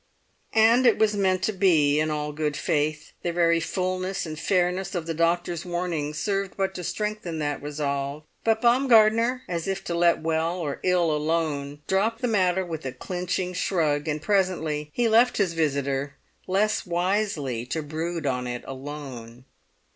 And 0.55 0.87
it 0.87 0.97
was 0.97 1.15
meant 1.15 1.43
to 1.43 1.53
be, 1.53 1.99
in 1.99 2.09
all 2.09 2.31
good 2.31 2.57
faith; 2.57 3.11
the 3.21 3.31
very 3.31 3.59
fulness 3.59 4.25
and 4.25 4.39
fairness 4.39 4.95
of 4.95 5.05
the 5.05 5.13
doctor's 5.13 5.63
warnings 5.63 6.17
served 6.17 6.57
but 6.57 6.73
to 6.73 6.83
strengthen 6.83 7.37
that 7.37 7.61
resolve. 7.61 8.23
But 8.43 8.63
Baumgartner, 8.63 9.43
as 9.47 9.67
if 9.67 9.83
to 9.83 9.93
let 9.93 10.19
well 10.23 10.57
or 10.57 10.79
ill 10.81 11.11
alone, 11.15 11.81
dropped 11.85 12.23
the 12.23 12.27
matter 12.27 12.65
with 12.65 12.83
a 12.83 12.93
clinching 12.93 13.53
shrug; 13.53 14.07
and 14.07 14.19
presently 14.19 14.89
he 14.91 15.07
left 15.07 15.37
his 15.37 15.53
visitor, 15.53 16.15
less 16.47 16.83
wisely, 16.83 17.67
to 17.67 17.83
brood 17.83 18.25
on 18.25 18.47
it 18.47 18.63
alone. 18.65 19.45